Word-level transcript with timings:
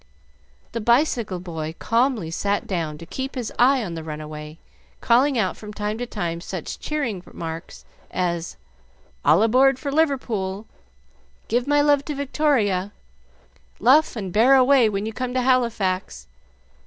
The 0.71 0.81
bicycle 0.81 1.39
boy 1.39 1.75
calmly 1.77 2.31
sat 2.31 2.65
down 2.65 2.97
to 2.97 3.05
keep 3.05 3.35
his 3.35 3.53
eye 3.59 3.83
on 3.83 3.93
the 3.93 4.03
runaway, 4.03 4.57
calling 4.99 5.37
out 5.37 5.55
from 5.55 5.71
time 5.71 5.99
to 5.99 6.07
time 6.07 6.41
such 6.41 6.79
cheering 6.79 7.21
remarks 7.23 7.85
as 8.09 8.57
"All 9.23 9.43
aboard 9.43 9.77
for 9.77 9.91
Liverpool! 9.91 10.65
Give 11.47 11.67
my 11.67 11.81
love 11.81 12.03
to 12.05 12.15
Victoria! 12.15 12.91
Luff 13.79 14.15
and 14.15 14.33
bear 14.33 14.55
away 14.55 14.89
when 14.89 15.05
you 15.05 15.13
come 15.13 15.35
to 15.35 15.41
Halifax! 15.41 16.25